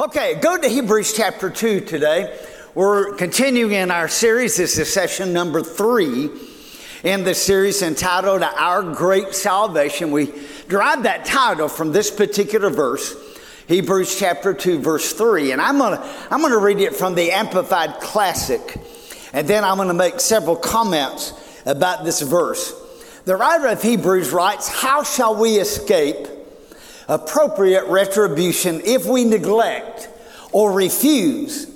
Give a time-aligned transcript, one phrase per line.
[0.00, 2.36] Okay, go to Hebrews chapter 2 today.
[2.74, 4.56] We're continuing in our series.
[4.56, 6.30] This is session number three
[7.04, 10.10] in the series entitled Our Great Salvation.
[10.10, 10.34] We
[10.68, 13.14] derive that title from this particular verse,
[13.68, 15.52] Hebrews chapter 2, verse 3.
[15.52, 18.60] And I'm going to I'm going to read it from the Amplified Classic,
[19.32, 21.34] and then I'm going to make several comments
[21.66, 22.74] about this verse.
[23.26, 26.33] The writer of Hebrews writes, How shall we escape?
[27.08, 30.08] Appropriate retribution if we neglect
[30.52, 31.70] or refuse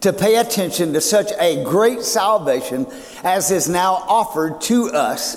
[0.00, 2.86] to pay attention to such a great salvation
[3.24, 5.36] as is now offered to us,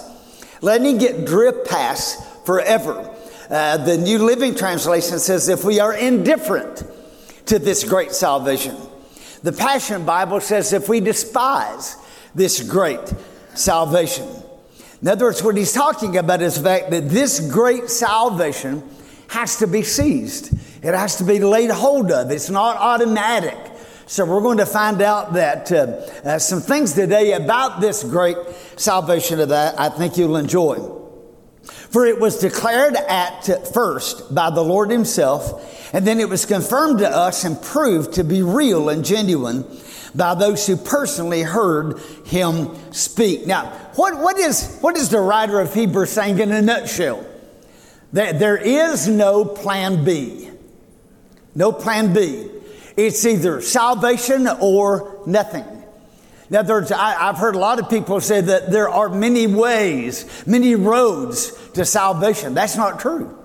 [0.62, 3.10] letting it drip past forever.
[3.50, 6.84] Uh, the New Living Translation says, if we are indifferent
[7.48, 8.78] to this great salvation.
[9.44, 11.98] The Passion Bible says, if we despise
[12.36, 13.14] this great
[13.56, 14.28] salvation.
[15.02, 18.84] In other words, what he's talking about is the fact that this great salvation
[19.32, 20.54] has to be seized.
[20.84, 22.32] It has to be laid hold of.
[22.32, 23.58] It's not automatic.
[24.06, 25.76] So we're going to find out that uh,
[26.26, 28.36] uh, some things today about this great
[28.76, 30.76] salvation of that I think you'll enjoy.
[31.64, 37.00] For it was declared at first by the Lord Himself, and then it was confirmed
[37.00, 39.66] to us and proved to be real and genuine
[40.14, 43.48] by those who personally heard Him speak.
[43.48, 47.31] Now, what, what, is, what is the writer of Hebrews saying in a nutshell?
[48.12, 50.50] There is no plan B.
[51.56, 52.50] No plan B.
[52.98, 55.66] It's either salvation or nothing.
[56.50, 60.44] Now, there's, I, have heard a lot of people say that there are many ways,
[60.46, 62.54] many roads to salvation.
[62.54, 63.38] That's not true.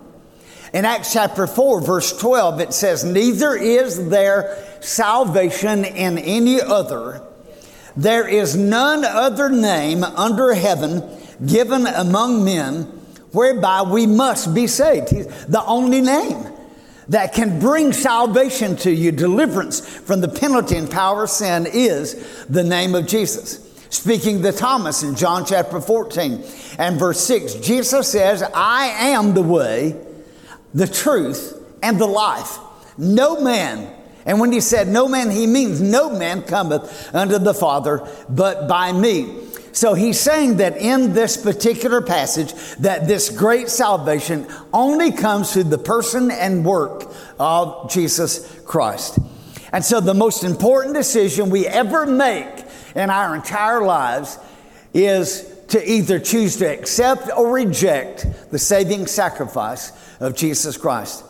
[0.74, 7.22] In Acts chapter 4, verse 12, it says, Neither is there salvation in any other.
[7.96, 11.08] There is none other name under heaven
[11.46, 12.95] given among men
[13.36, 15.10] whereby we must be saved.
[15.10, 16.46] He's the only name
[17.08, 22.44] that can bring salvation to you, deliverance from the penalty and power of sin is
[22.46, 23.62] the name of Jesus.
[23.90, 26.44] Speaking to Thomas in John chapter 14
[26.78, 29.94] and verse 6, Jesus says, I am the way,
[30.74, 32.58] the truth, and the life.
[32.98, 33.88] No man,
[34.24, 38.66] and when he said no man, he means no man cometh unto the Father but
[38.66, 39.46] by me.
[39.76, 45.64] So he's saying that in this particular passage, that this great salvation only comes through
[45.64, 49.18] the person and work of Jesus Christ.
[49.74, 52.48] And so the most important decision we ever make
[52.94, 54.38] in our entire lives
[54.94, 61.22] is to either choose to accept or reject the saving sacrifice of Jesus Christ.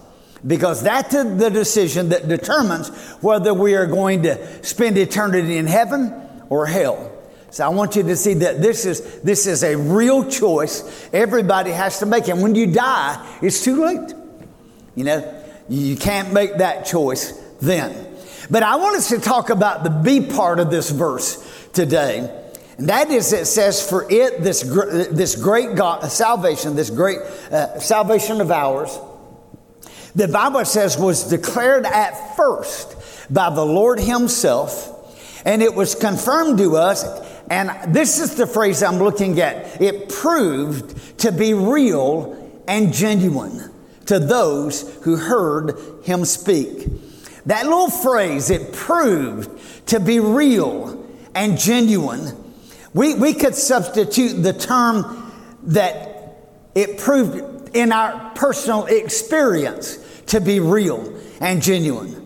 [0.47, 2.91] Because that's the decision that determines
[3.21, 6.15] whether we are going to spend eternity in heaven
[6.49, 7.13] or hell.
[7.51, 11.71] So I want you to see that this is, this is a real choice everybody
[11.71, 12.29] has to make.
[12.29, 14.15] And when you die, it's too late.
[14.95, 18.15] You know, you can't make that choice then.
[18.51, 21.43] But I want us to talk about the B part of this verse
[21.73, 22.45] today.
[22.79, 27.19] And that is, it says, for it, this, this great God, salvation, this great
[27.51, 28.99] uh, salvation of ours,
[30.15, 32.97] the Bible says was declared at first
[33.33, 34.93] by the Lord Himself,
[35.45, 37.05] and it was confirmed to us
[37.51, 39.81] and this is the phrase I'm looking at.
[39.81, 43.73] It proved to be real and genuine
[44.07, 46.89] to those who heard him speak.
[47.47, 52.45] That little phrase, it proved to be real and genuine.
[52.93, 55.33] We, we could substitute the term
[55.65, 56.39] that
[56.75, 62.23] it proved in our personal experience to be real and genuine.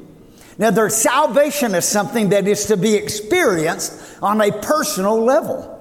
[0.59, 5.77] Now, their salvation is something that is to be experienced on a personal level.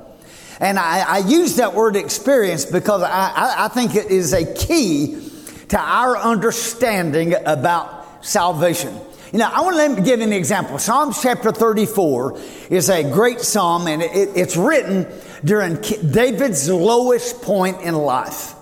[0.59, 4.53] And I, I use that word experience because I, I, I think it is a
[4.53, 5.29] key
[5.69, 8.93] to our understanding about salvation.
[9.31, 10.79] You know, I want to give an example.
[10.79, 12.39] Psalms chapter 34
[12.71, 15.07] is a great psalm, and it, it's written
[15.45, 18.55] during David's lowest point in life.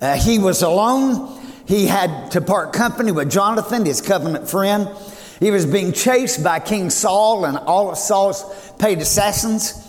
[0.00, 1.40] Uh, he was alone.
[1.66, 4.88] He had to part company with Jonathan, his covenant friend.
[5.40, 8.44] He was being chased by King Saul and all of Saul's
[8.78, 9.82] paid assassins.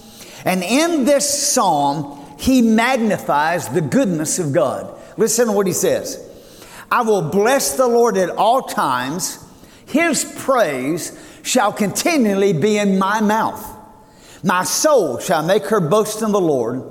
[0.46, 4.94] And in this psalm, he magnifies the goodness of God.
[5.18, 6.24] Listen to what he says
[6.92, 9.44] I will bless the Lord at all times,
[9.86, 13.76] his praise shall continually be in my mouth.
[14.44, 16.84] My soul shall make her boast in the Lord.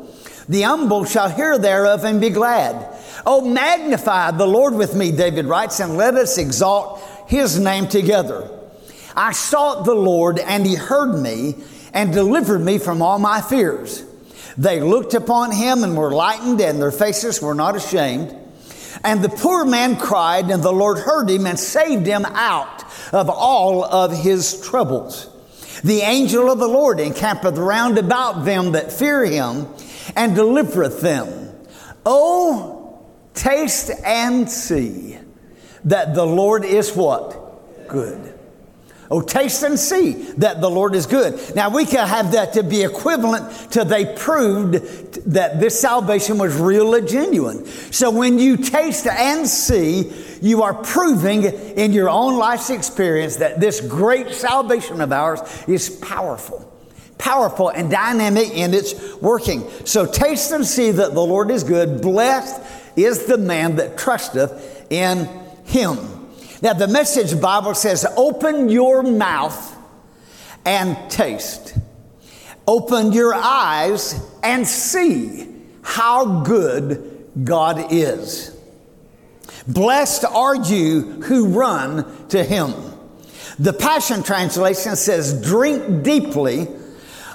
[0.49, 2.95] The humble shall hear thereof and be glad.
[3.25, 6.96] Oh, magnify the Lord with me, David writes, and let us exalt
[7.27, 8.51] his name together.
[9.17, 11.57] I sought the Lord, and he heard me
[11.93, 14.05] and delivered me from all my fears.
[14.59, 18.35] They looked upon him and were lightened, and their faces were not ashamed.
[19.05, 23.29] And the poor man cried, and the Lord heard him and saved him out of
[23.29, 25.29] all of his troubles.
[25.85, 29.67] The angel of the Lord encampeth round about them that fear him
[30.15, 31.53] and delivereth them.
[32.05, 35.19] Oh, taste and see
[35.87, 37.89] that the Lord is what?
[37.89, 38.35] Good.
[39.09, 41.55] Oh, taste and see that the Lord is good.
[41.55, 44.75] Now, we can have that to be equivalent to they proved
[45.33, 47.67] that this salvation was real and genuine.
[47.67, 50.13] So, when you taste and see,
[50.43, 55.89] you are proving in your own life's experience that this great salvation of ours is
[55.89, 56.73] powerful.
[57.17, 59.71] Powerful and dynamic in its working.
[59.85, 62.03] So, taste and see that the Lord is good.
[62.03, 62.61] Blessed
[62.97, 65.99] is the man that trusteth in him.
[66.63, 69.77] Now, the message Bible says, open your mouth
[70.65, 71.77] and taste.
[72.67, 75.47] Open your eyes and see
[75.83, 78.57] how good God is.
[79.69, 82.73] Blessed are you who run to him.
[83.59, 86.69] The Passion Translation says, drink deeply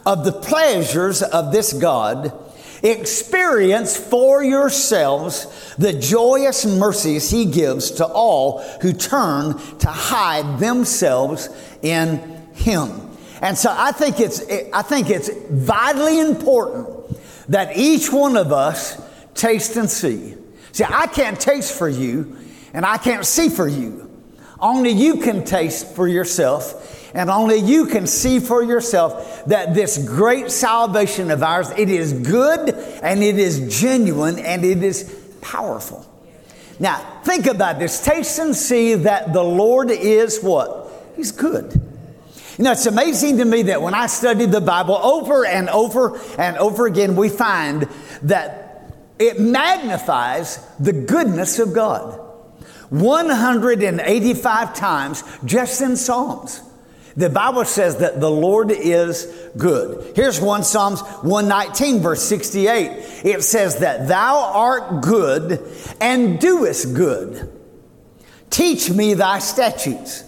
[0.05, 2.33] of the pleasures of this God
[2.83, 11.49] Experience for yourselves the joyous mercies he gives to all who turn to hide themselves
[11.81, 12.17] in
[12.53, 13.09] him.
[13.41, 14.41] And so I think it's,
[14.73, 16.89] I think it's vitally important
[17.49, 19.01] that each one of us
[19.33, 20.35] taste and see.
[20.71, 22.37] See, I can't taste for you
[22.73, 24.09] and I can't see for you.
[24.59, 29.97] Only you can taste for yourself and only you can see for yourself that this
[29.97, 32.69] great salvation of ours, it is good
[33.03, 36.05] and it is genuine and it is powerful.
[36.79, 38.03] Now, think about this.
[38.03, 40.91] Taste and see that the Lord is what?
[41.15, 41.79] He's good.
[42.57, 46.19] You know, it's amazing to me that when I study the Bible over and over
[46.37, 47.87] and over again, we find
[48.23, 52.19] that it magnifies the goodness of God.
[52.89, 56.61] 185 times just in Psalms.
[57.15, 59.25] The Bible says that the Lord is
[59.57, 60.15] good.
[60.15, 63.25] Here's one Psalms 119, verse 68.
[63.25, 65.61] It says that thou art good
[65.99, 67.51] and doest good.
[68.49, 70.23] Teach me thy statutes.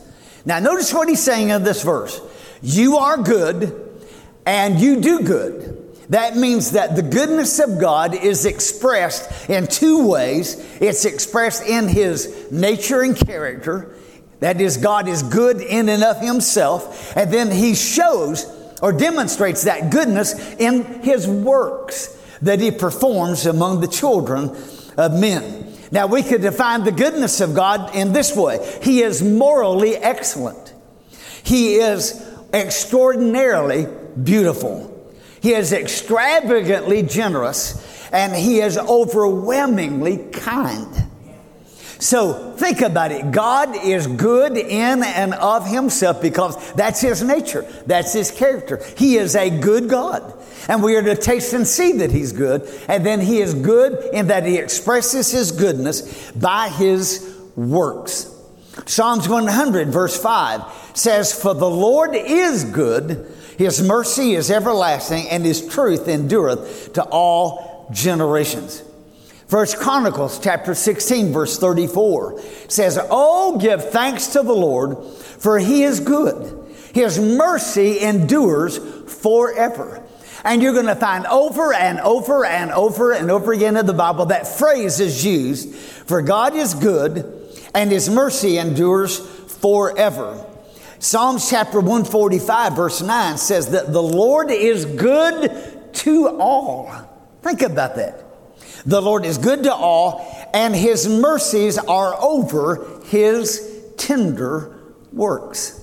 [0.46, 2.20] Now, notice what he's saying in this verse.
[2.62, 4.02] You are good
[4.46, 5.80] and you do good.
[6.10, 10.56] That means that the goodness of God is expressed in two ways.
[10.82, 13.96] It's expressed in his nature and character,
[14.44, 17.16] that is, God is good in and of himself.
[17.16, 18.46] And then he shows
[18.82, 24.50] or demonstrates that goodness in his works that he performs among the children
[24.98, 25.74] of men.
[25.94, 30.74] Now, we could define the goodness of God in this way He is morally excellent,
[31.44, 33.88] He is extraordinarily
[34.22, 35.10] beautiful,
[35.42, 41.13] He is extravagantly generous, and He is overwhelmingly kind.
[42.04, 43.32] So think about it.
[43.32, 47.62] God is good in and of himself because that's his nature.
[47.86, 48.82] That's his character.
[48.98, 50.34] He is a good God.
[50.68, 52.70] And we are to taste and see that he's good.
[52.90, 58.30] And then he is good in that he expresses his goodness by his works.
[58.86, 65.46] Psalms 100 verse 5 says, For the Lord is good, his mercy is everlasting, and
[65.46, 68.84] his truth endureth to all generations.
[69.54, 75.84] First Chronicles chapter 16 verse 34 says, Oh, give thanks to the Lord, for he
[75.84, 76.74] is good.
[76.92, 78.80] His mercy endures
[79.22, 80.04] forever.
[80.44, 83.94] And you're going to find over and over and over and over again in the
[83.94, 87.24] Bible that phrase is used for God is good
[87.76, 90.44] and his mercy endures forever.
[90.98, 96.92] Psalms chapter 145 verse 9 says that the Lord is good to all.
[97.44, 98.33] Think about that.
[98.86, 104.78] The Lord is good to all, and his mercies are over his tender
[105.12, 105.80] works.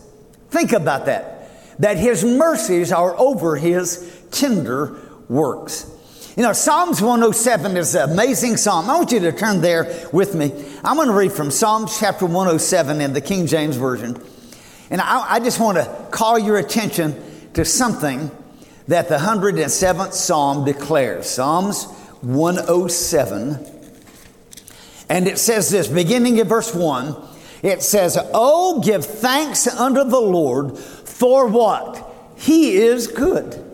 [0.51, 1.49] Think about that.
[1.79, 5.91] That his mercies are over his tender works.
[6.37, 8.89] You know, Psalms 107 is an amazing psalm.
[8.89, 10.53] I want you to turn there with me.
[10.85, 14.23] I'm going to read from Psalms chapter 107 in the King James Version.
[14.91, 17.21] And I, I just want to call your attention
[17.55, 18.31] to something
[18.89, 21.29] that the 107th Psalm declares.
[21.29, 21.87] Psalms
[22.23, 23.67] 107.
[25.09, 27.17] And it says this, beginning in verse 1,
[27.63, 32.07] it says, Oh, give thanks unto the Lord for what?
[32.37, 33.67] He is good.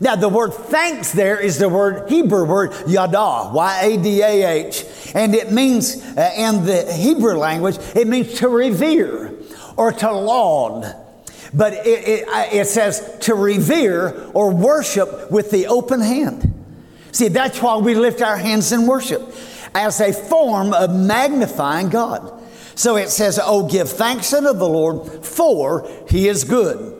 [0.00, 4.66] Now, the word thanks there is the word, Hebrew word, yada, Y A D A
[4.66, 4.84] H.
[5.14, 9.32] And it means, uh, in the Hebrew language, it means to revere
[9.76, 10.94] or to laud.
[11.54, 16.55] But it, it, uh, it says to revere or worship with the open hand.
[17.16, 19.22] See, that's why we lift our hands in worship.
[19.74, 22.30] as a form of magnifying God.
[22.74, 26.94] So it says, Oh, give thanks unto the Lord, for he is good,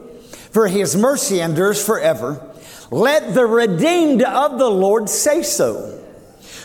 [0.52, 2.40] for his mercy endures forever.
[2.90, 6.02] Let the redeemed of the Lord say so,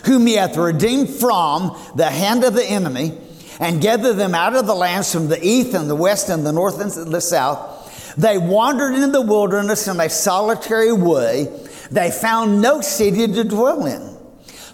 [0.04, 3.18] whom he hath redeemed from the hand of the enemy,
[3.60, 6.52] and gathered them out of the lands from the east and the west and the
[6.52, 7.71] north and the south.
[8.16, 11.48] They wandered in the wilderness in a solitary way.
[11.90, 14.12] They found no city to dwell in.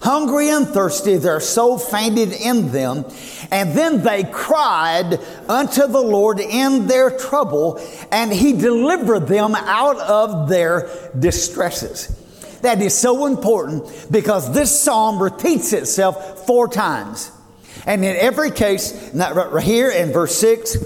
[0.01, 3.05] Hungry and thirsty, their soul fainted in them.
[3.51, 5.19] And then they cried
[5.49, 7.81] unto the Lord in their trouble,
[8.13, 12.15] and he delivered them out of their distresses.
[12.63, 17.31] That is so important because this psalm repeats itself four times.
[17.87, 20.77] And in every case, right here in verse 6,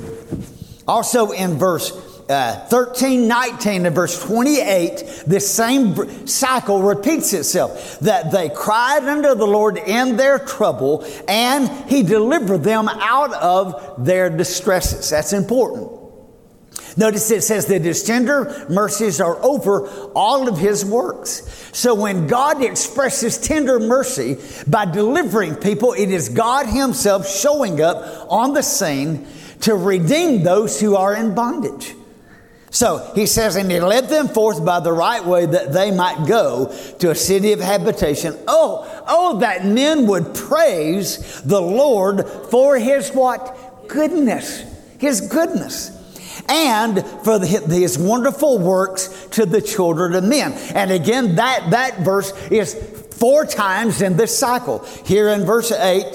[0.86, 8.32] also in verse uh, 13, 19, and verse 28, this same cycle repeats itself that
[8.32, 14.30] they cried unto the Lord in their trouble, and He delivered them out of their
[14.30, 15.10] distresses.
[15.10, 16.02] That's important.
[16.96, 21.70] Notice it says that his tender mercies are over all of his works.
[21.72, 24.36] So when God expresses tender mercy
[24.66, 29.26] by delivering people, it is God himself showing up on the scene
[29.60, 31.94] to redeem those who are in bondage.
[32.72, 36.26] So he says, and he led them forth by the right way that they might
[36.26, 38.34] go to a city of habitation.
[38.48, 43.88] Oh, oh, that men would praise the Lord for his what?
[43.88, 44.64] Goodness.
[44.98, 45.98] His goodness.
[46.48, 50.52] And for the, his wonderful works to the children of men.
[50.74, 52.74] And again, that, that verse is
[53.10, 54.78] four times in this cycle.
[55.04, 56.06] Here in verse 8,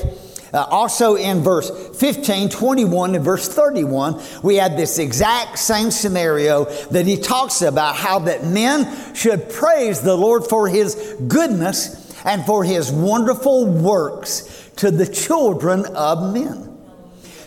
[0.54, 6.66] uh, also in verse 15, 21, and verse 31, we had this exact same scenario
[6.92, 12.46] that he talks about how that men should praise the Lord for his goodness and
[12.46, 16.78] for his wonderful works to the children of men.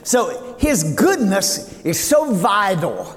[0.02, 3.16] So his goodness is so vital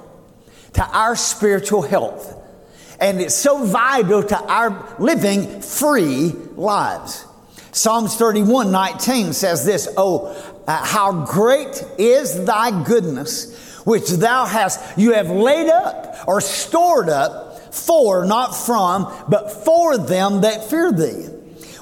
[0.73, 2.39] to our spiritual health.
[2.99, 7.25] And it's so vital to our living free lives.
[7.73, 10.27] Psalms 31 19 says this Oh,
[10.67, 17.09] uh, how great is thy goodness, which thou hast, you have laid up or stored
[17.09, 21.23] up for, not from, but for them that fear thee,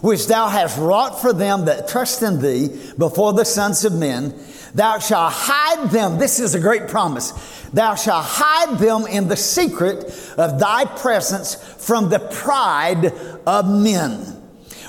[0.01, 4.33] which thou hast wrought for them that trust in thee before the sons of men.
[4.73, 6.17] Thou shalt hide them.
[6.17, 7.31] This is a great promise.
[7.73, 10.05] Thou shalt hide them in the secret
[10.37, 11.55] of thy presence
[11.85, 13.13] from the pride
[13.45, 14.30] of men.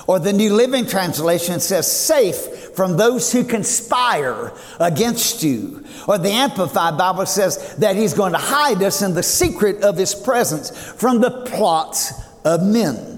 [0.07, 2.35] Or the New Living Translation says, safe
[2.75, 5.85] from those who conspire against you.
[6.07, 9.97] Or the Amplified Bible says that he's going to hide us in the secret of
[9.97, 13.13] his presence from the plots of men.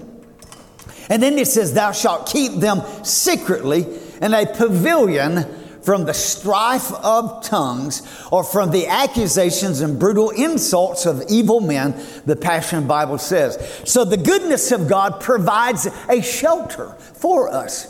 [1.08, 3.86] And then it says, Thou shalt keep them secretly
[4.20, 5.44] in a pavilion
[5.86, 8.02] from the strife of tongues
[8.32, 11.94] or from the accusations and brutal insults of evil men,
[12.26, 13.80] the Passion Bible says.
[13.84, 17.86] So the goodness of God provides a shelter for us,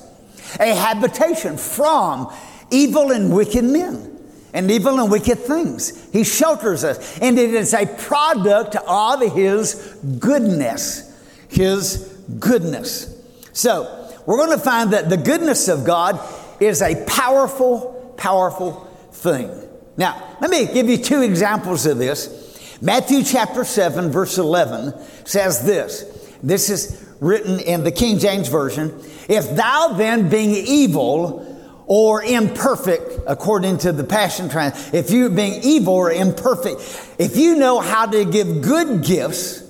[0.61, 2.31] a habitation from
[2.71, 4.12] evil and wicked men
[4.53, 6.12] and evil and wicked things.
[6.12, 11.15] He shelters us, and it is a product of His goodness.
[11.49, 13.15] His goodness.
[13.55, 16.21] So, we're going to find that the goodness of God
[16.61, 18.73] is a powerful, powerful
[19.13, 19.51] thing.
[19.97, 22.79] Now, let me give you two examples of this.
[22.83, 24.95] Matthew chapter 7, verse 11
[25.25, 26.05] says this.
[26.43, 28.93] This is written in the King James Version.
[29.29, 31.43] If thou then, being evil
[31.87, 36.81] or imperfect, according to the Passion Trans, if you being evil or imperfect,
[37.19, 39.63] if you know how to give good gifts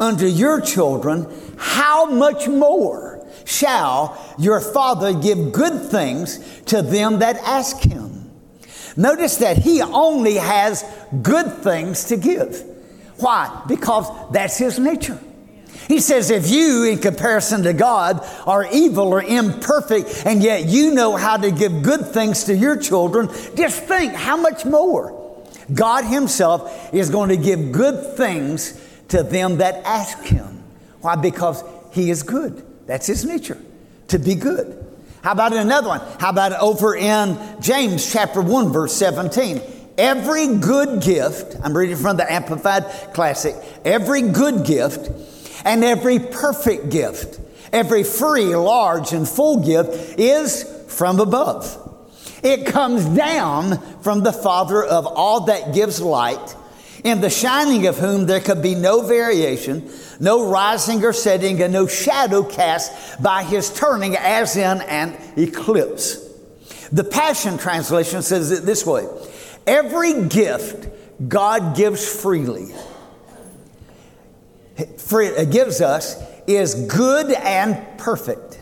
[0.00, 3.13] unto your children, how much more?
[3.44, 8.30] Shall your Father give good things to them that ask him.
[8.96, 10.84] Notice that he only has
[11.22, 12.62] good things to give.
[13.18, 13.62] Why?
[13.66, 15.18] Because that's his nature.
[15.88, 20.94] He says, if you, in comparison to God, are evil or imperfect, and yet you
[20.94, 25.20] know how to give good things to your children, just think how much more
[25.72, 30.62] God Himself is going to give good things to them that ask Him.
[31.00, 31.16] Why?
[31.16, 32.64] Because He is good.
[32.86, 33.58] That's his nature,
[34.08, 34.80] to be good.
[35.22, 36.00] How about another one?
[36.18, 39.60] How about over in James chapter 1, verse 17?
[39.96, 45.10] Every good gift, I'm reading from the Amplified Classic, every good gift
[45.64, 47.40] and every perfect gift,
[47.72, 51.80] every free, large, and full gift is from above.
[52.42, 56.54] It comes down from the Father of all that gives light,
[57.04, 61.72] in the shining of whom there could be no variation, no rising or setting, and
[61.72, 66.16] no shadow cast by his turning as in an eclipse.
[66.90, 69.06] The Passion Translation says it this way
[69.66, 70.88] Every gift
[71.28, 72.74] God gives freely,
[74.96, 78.60] free, gives us, is good and perfect.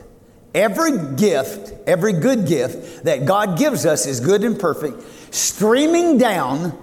[0.54, 5.00] Every gift, every good gift that God gives us is good and perfect,
[5.32, 6.76] streaming down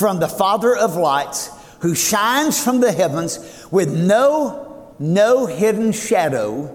[0.00, 6.74] from the Father of lights who shines from the heavens with no, no hidden shadow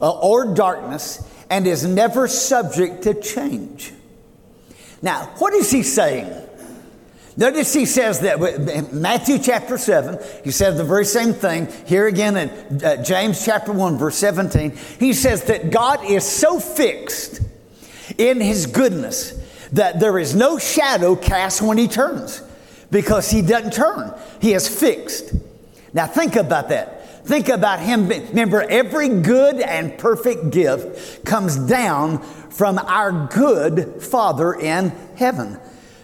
[0.00, 3.94] uh, or darkness and is never subject to change.
[5.00, 6.32] Now, what is he saying?
[7.38, 11.68] Notice he says that in Matthew chapter 7, he says the very same thing.
[11.86, 16.60] Here again in uh, James chapter 1, verse 17, he says that God is so
[16.60, 17.40] fixed
[18.18, 19.40] in his goodness
[19.72, 22.42] that there is no shadow cast when he turns
[22.90, 24.14] because he doesn't turn.
[24.40, 25.34] He is fixed.
[25.92, 27.24] Now think about that.
[27.26, 28.08] Think about him.
[28.08, 35.58] Remember, every good and perfect gift comes down from our good Father in heaven.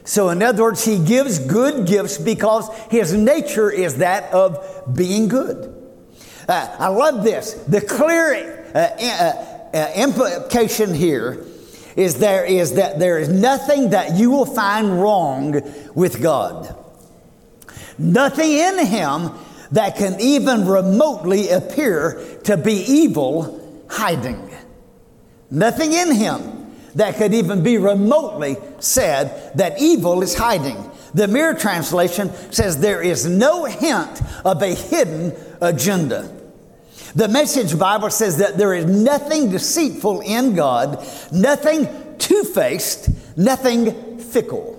[0.04, 5.28] So, in other words, he gives good gifts because his nature is that of being
[5.28, 5.76] good.
[6.48, 7.52] Uh, I love this.
[7.52, 11.44] The clear uh, uh, uh, implication here
[11.96, 15.60] is there is that there is nothing that you will find wrong
[15.94, 16.76] with God.
[17.98, 19.30] Nothing in him
[19.72, 24.50] that can even remotely appear to be evil hiding.
[25.50, 30.90] Nothing in him that could even be remotely said that evil is hiding.
[31.14, 36.39] The Mirror translation says there is no hint of a hidden agenda.
[37.14, 41.88] The Message Bible says that there is nothing deceitful in God, nothing
[42.18, 44.76] two faced, nothing fickle.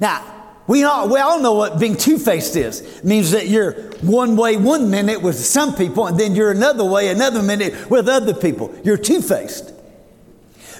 [0.00, 0.34] Now,
[0.68, 2.82] we all, we all know what being two faced is.
[2.82, 6.84] It means that you're one way one minute with some people, and then you're another
[6.84, 8.74] way another minute with other people.
[8.84, 9.72] You're two faced.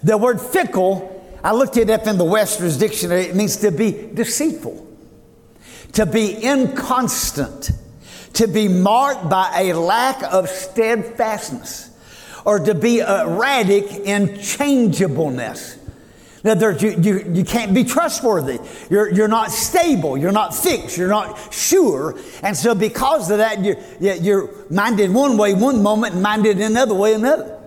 [0.02, 4.11] The word fickle, I looked it up in the Webster's dictionary, it means to be
[4.12, 4.87] deceitful,
[5.93, 7.70] to be inconstant,
[8.35, 11.91] to be marked by a lack of steadfastness,
[12.45, 15.77] or to be erratic in changeableness.
[16.43, 18.61] That you, you, you can't be trustworthy.
[18.88, 20.17] You're, you're not stable.
[20.17, 20.97] You're not fixed.
[20.97, 22.17] You're not sure.
[22.43, 26.95] And so, because of that, you're, you're minded one way one moment and minded another
[26.95, 27.58] way another.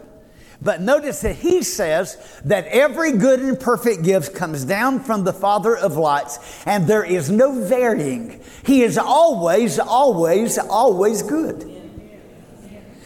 [0.64, 5.34] But notice that he says that every good and perfect gift comes down from the
[5.34, 8.40] Father of lights, and there is no varying.
[8.64, 11.68] He is always, always, always good.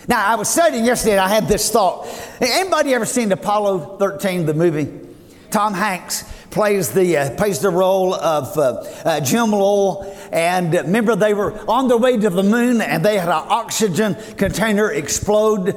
[0.08, 2.08] Now, I was studying yesterday and I had this thought.
[2.40, 5.02] Anybody ever seen Apollo 13, the movie?
[5.50, 10.16] Tom Hanks plays the, uh, plays the role of uh, uh, Jim Lovell.
[10.32, 14.16] And remember, they were on their way to the moon and they had an oxygen
[14.38, 15.76] container explode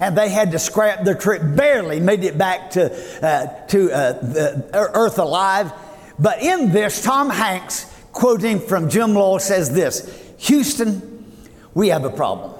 [0.00, 2.92] and they had to scrap their trip, barely made it back to,
[3.24, 5.72] uh, to uh, earth alive.
[6.18, 11.26] But in this, Tom Hanks, quoting from Jim Lovell, says this Houston,
[11.74, 12.52] we have a problem.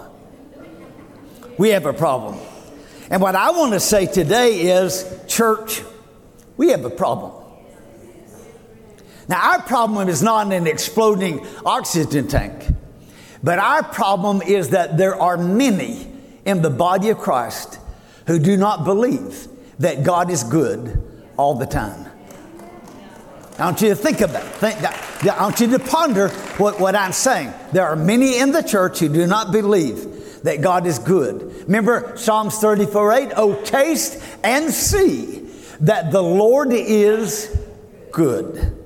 [1.59, 2.39] We have a problem.
[3.11, 5.83] And what I want to say today is, church,
[6.57, 7.33] we have a problem.
[9.29, 12.67] Now, our problem is not an exploding oxygen tank,
[13.43, 16.14] but our problem is that there are many
[16.45, 17.79] in the body of Christ
[18.27, 21.03] who do not believe that God is good
[21.37, 22.11] all the time.
[23.59, 24.43] I want you to think about.
[24.43, 26.29] Think that, I want you to ponder
[26.59, 27.53] what, what I'm saying.
[27.73, 31.63] There are many in the church who do not believe that God is good.
[31.63, 33.33] Remember Psalms 34 8?
[33.37, 35.49] Oh, taste and see
[35.81, 37.57] that the Lord is
[38.11, 38.77] good.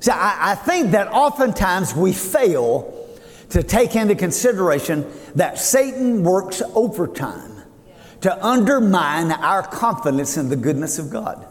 [0.00, 2.92] So I, I think that oftentimes we fail
[3.50, 7.56] to take into consideration that Satan works overtime
[8.22, 11.46] to undermine our confidence in the goodness of God.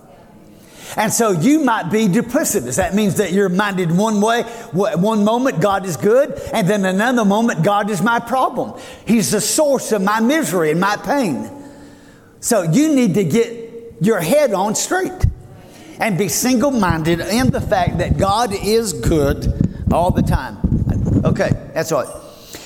[0.97, 2.77] And so you might be duplicitous.
[2.77, 7.25] That means that you're minded one way, one moment God is good, and then another
[7.25, 8.79] moment God is my problem.
[9.05, 11.49] He's the source of my misery and my pain.
[12.39, 15.25] So you need to get your head on straight
[15.99, 20.74] and be single minded in the fact that God is good all the time.
[21.25, 22.21] Okay, that's all.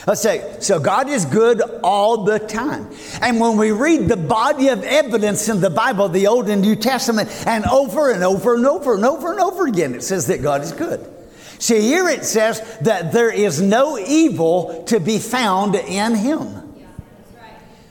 [0.05, 2.89] Let's say, so God is good all the time.
[3.21, 6.75] And when we read the body of evidence in the Bible, the Old and New
[6.75, 10.41] Testament, and over and over and over and over and over again, it says that
[10.41, 11.05] God is good.
[11.59, 16.73] See, here it says that there is no evil to be found in Him.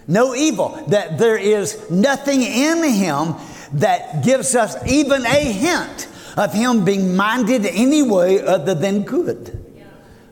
[0.07, 0.85] No evil.
[0.89, 3.35] That there is nothing in Him
[3.75, 9.68] that gives us even a hint of him being minded any way other than good.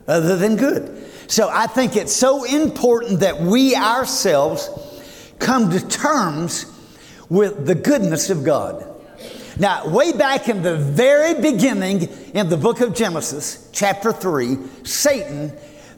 [0.08, 1.10] Other than good.
[1.28, 4.70] So I think it's so important that we ourselves
[5.38, 6.66] come to terms
[7.28, 8.92] with the goodness of God.
[9.58, 15.52] Now, way back in the very beginning in the book of Genesis, chapter 3, Satan,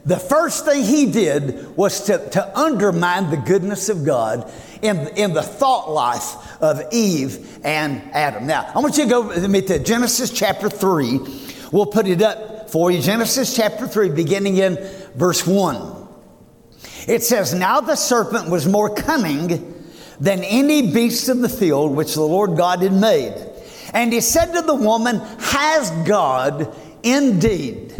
[0.05, 4.49] the first thing he did was to, to undermine the goodness of God
[4.81, 8.47] in, in the thought life of Eve and Adam.
[8.47, 11.19] Now, I want you to go with me to Genesis chapter 3.
[11.71, 13.01] We'll put it up for you.
[13.01, 14.75] Genesis chapter 3, beginning in
[15.15, 16.07] verse 1.
[17.07, 19.75] It says, Now the serpent was more cunning
[20.19, 23.33] than any beast of the field which the Lord God had made.
[23.93, 27.95] And he said to the woman, Has God indeed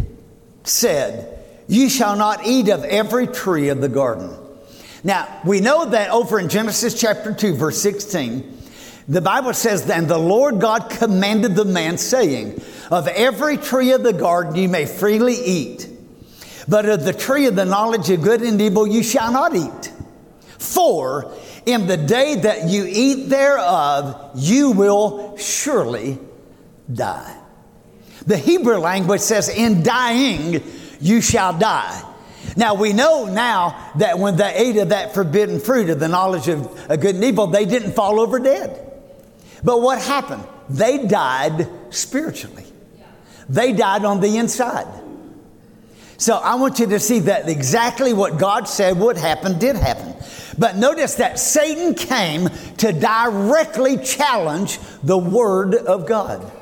[0.64, 4.36] said, You shall not eat of every tree of the garden?
[5.02, 8.58] Now, we know that over in Genesis chapter 2, verse 16,
[9.08, 14.02] the Bible says, Then the Lord God commanded the man, saying, Of every tree of
[14.02, 15.88] the garden you may freely eat,
[16.66, 19.92] but of the tree of the knowledge of good and evil you shall not eat.
[20.58, 21.32] For
[21.66, 26.18] in the day that you eat thereof, you will surely
[26.92, 27.36] die.
[28.26, 30.62] The Hebrew language says, In dying,
[31.00, 32.04] you shall die.
[32.56, 36.48] Now we know now that when they ate of that forbidden fruit of the knowledge
[36.48, 38.86] of uh, good and evil, they didn't fall over dead.
[39.62, 40.44] But what happened?
[40.68, 42.64] They died spiritually.
[43.50, 44.86] They died on the inside.
[46.18, 50.14] So I want you to see that exactly what God said would happen did happen.
[50.56, 56.52] But notice that Satan came to directly challenge the Word of God.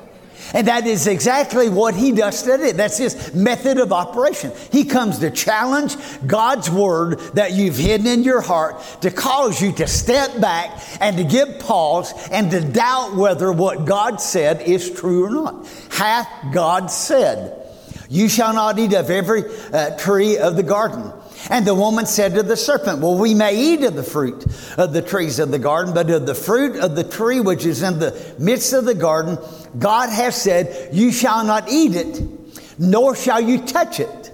[0.53, 2.71] And that is exactly what he does today.
[2.71, 4.51] That's his method of operation.
[4.71, 9.71] He comes to challenge God's word that you've hidden in your heart to cause you
[9.73, 14.89] to step back and to give pause and to doubt whether what God said is
[14.91, 15.67] true or not.
[15.89, 17.69] Hath God said,
[18.09, 21.11] You shall not eat of every uh, tree of the garden.
[21.47, 24.45] And the woman said to the serpent, Well, we may eat of the fruit
[24.77, 27.81] of the trees of the garden, but of the fruit of the tree which is
[27.81, 29.37] in the midst of the garden,
[29.77, 32.21] God has said, You shall not eat it,
[32.77, 34.31] nor shall you touch it,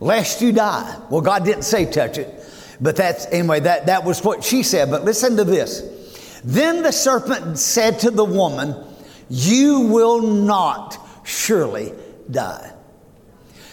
[0.00, 1.00] lest you die.
[1.10, 2.32] Well, God didn't say touch it,
[2.80, 4.90] but that's, anyway, that, that was what she said.
[4.90, 5.82] But listen to this.
[6.44, 8.74] Then the serpent said to the woman,
[9.28, 11.92] You will not surely
[12.30, 12.72] die.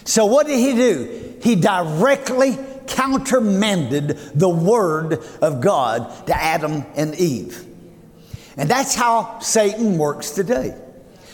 [0.06, 1.40] So what did he do?
[1.42, 7.66] He directly countermanded the word of God to Adam and Eve.
[8.58, 10.78] And that's how Satan works today.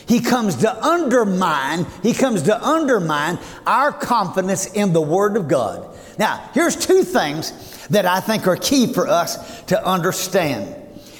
[0.07, 5.95] He comes to undermine, he comes to undermine our confidence in the Word of God.
[6.17, 10.75] Now, here's two things that I think are key for us to understand.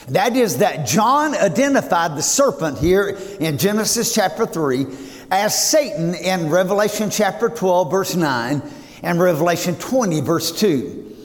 [0.08, 3.10] That is that John identified the serpent here
[3.40, 4.88] in Genesis chapter 3
[5.32, 8.62] as Satan in Revelation chapter 12, verse 9,
[9.04, 11.16] and Revelation 20, verse 2.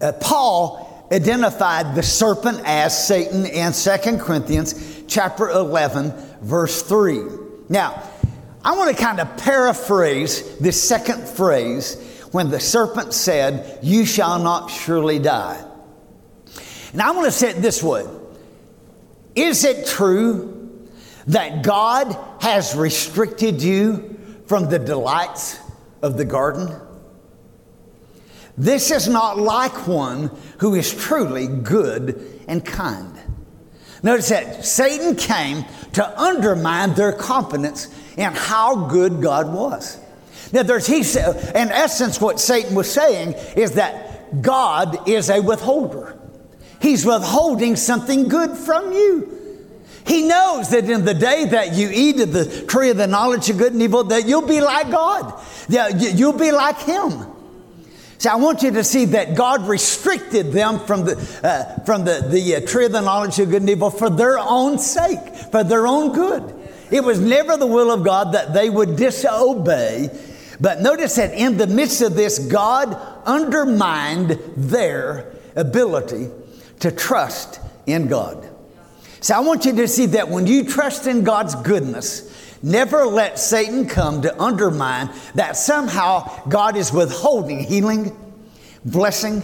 [0.00, 7.22] Uh, Paul identified the serpent as Satan in 2 Corinthians chapter 11, verse 3.
[7.68, 8.02] Now,
[8.64, 14.38] I want to kind of paraphrase this second phrase when the serpent said, You shall
[14.38, 15.62] not surely die.
[16.92, 18.06] And I want to say it this way
[19.34, 20.53] Is it true
[21.26, 25.58] that God has restricted you from the delights
[26.02, 26.74] of the garden?
[28.56, 33.18] This is not like one who is truly good and kind.
[34.02, 39.98] Notice that Satan came to undermine their confidence in how good God was.
[40.52, 45.40] Now, there's, he said, in essence, what Satan was saying is that God is a
[45.40, 46.16] withholder.
[46.80, 49.43] He's withholding something good from you.
[50.06, 53.48] He knows that in the day that you eat of the tree of the knowledge
[53.48, 55.42] of good and evil, that you'll be like God.
[55.68, 57.26] Yeah, you'll be like Him.
[58.18, 62.26] So I want you to see that God restricted them from the, uh, from the,
[62.30, 65.64] the uh, tree of the knowledge of good and evil for their own sake, for
[65.64, 66.54] their own good.
[66.90, 70.10] It was never the will of God that they would disobey.
[70.60, 72.94] But notice that in the midst of this, God
[73.26, 76.30] undermined their ability
[76.80, 78.53] to trust in God.
[79.24, 82.30] So I want you to see that when you trust in God's goodness,
[82.62, 88.14] never let Satan come to undermine that somehow God is withholding healing,
[88.84, 89.42] blessing,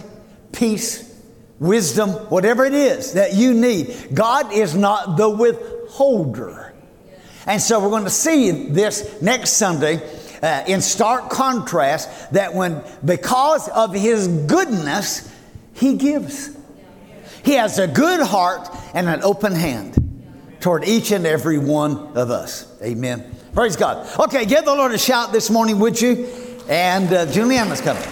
[0.51, 1.19] peace,
[1.57, 4.09] wisdom, whatever it is that you need.
[4.13, 6.75] God is not the withholder.
[7.47, 9.99] And so we're going to see this next Sunday
[10.43, 15.27] uh, in stark contrast that when, because of his goodness,
[15.73, 16.55] he gives.
[17.43, 19.97] He has a good heart and an open hand.
[20.61, 22.79] toward each and every one of us.
[22.83, 23.35] Amen.
[23.53, 24.07] Praise God.
[24.19, 26.27] Okay, give the Lord a shout this morning, would you?
[26.69, 28.03] And uh, Juliana's coming.